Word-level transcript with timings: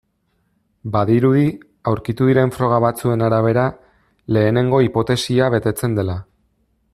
Badirudi, 0.93 1.43
aurkitu 1.91 2.29
diren 2.29 2.53
froga 2.55 2.79
batzuen 2.85 3.27
arabera, 3.27 3.67
lehenengo 4.37 4.81
hipotesia 4.87 5.51
betetzen 5.59 6.01
dela. 6.01 6.19